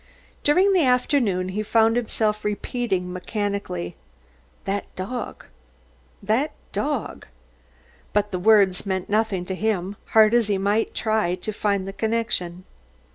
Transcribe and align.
During 0.43 0.73
the 0.73 0.83
afternoon 0.83 1.49
he 1.49 1.61
found 1.61 1.95
himself 1.95 2.43
repeating 2.43 3.13
mechanically, 3.13 3.95
"That 4.65 4.85
dog 4.95 5.45
that 6.23 6.53
dog." 6.71 7.27
But 8.11 8.31
the 8.31 8.39
words 8.39 8.83
meant 8.83 9.09
nothing 9.11 9.45
to 9.45 9.53
him, 9.53 9.97
hard 10.17 10.33
as 10.33 10.47
he 10.47 10.57
might 10.57 10.95
try 10.95 11.35
to 11.35 11.53
find 11.53 11.87
the 11.87 11.93
connection. 11.93 12.63